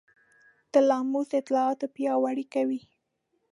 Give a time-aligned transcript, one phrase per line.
[0.73, 2.81] تلاموس دا اطلاعات پیاوړي کوي.